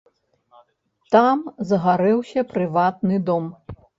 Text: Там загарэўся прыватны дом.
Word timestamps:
Там 1.15 1.43
загарэўся 1.71 2.47
прыватны 2.53 3.15
дом. 3.31 3.45